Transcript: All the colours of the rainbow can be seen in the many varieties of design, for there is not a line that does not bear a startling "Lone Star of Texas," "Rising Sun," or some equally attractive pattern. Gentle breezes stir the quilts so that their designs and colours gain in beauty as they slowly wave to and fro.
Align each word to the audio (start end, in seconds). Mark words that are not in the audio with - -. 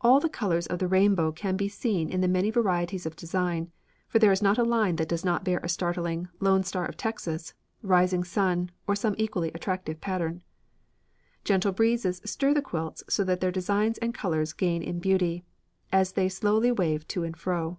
All 0.00 0.18
the 0.18 0.30
colours 0.30 0.66
of 0.68 0.78
the 0.78 0.88
rainbow 0.88 1.30
can 1.30 1.58
be 1.58 1.68
seen 1.68 2.08
in 2.08 2.22
the 2.22 2.26
many 2.26 2.50
varieties 2.50 3.04
of 3.04 3.16
design, 3.16 3.70
for 4.08 4.18
there 4.18 4.32
is 4.32 4.40
not 4.40 4.56
a 4.56 4.62
line 4.64 4.96
that 4.96 5.10
does 5.10 5.26
not 5.26 5.44
bear 5.44 5.58
a 5.58 5.68
startling 5.68 6.28
"Lone 6.40 6.64
Star 6.64 6.86
of 6.86 6.96
Texas," 6.96 7.52
"Rising 7.82 8.24
Sun," 8.24 8.70
or 8.86 8.96
some 8.96 9.14
equally 9.18 9.52
attractive 9.54 10.00
pattern. 10.00 10.40
Gentle 11.44 11.72
breezes 11.72 12.22
stir 12.24 12.54
the 12.54 12.62
quilts 12.62 13.04
so 13.10 13.24
that 13.24 13.40
their 13.40 13.52
designs 13.52 13.98
and 13.98 14.14
colours 14.14 14.54
gain 14.54 14.82
in 14.82 15.00
beauty 15.00 15.44
as 15.92 16.12
they 16.12 16.30
slowly 16.30 16.72
wave 16.72 17.06
to 17.08 17.22
and 17.22 17.36
fro. 17.36 17.76